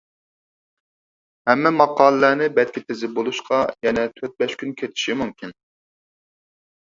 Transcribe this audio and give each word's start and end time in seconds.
ھەممە 1.49 1.71
ماقالىلەرنى 1.75 2.47
بەتكە 2.55 2.81
تىزىپ 2.87 3.13
بولۇشقا 3.19 3.59
يەنە 3.87 4.05
تۆت-بەش 4.15 4.57
كۈن 4.61 4.73
كېتىشى 4.81 5.17
مۇمكىن. 5.23 5.53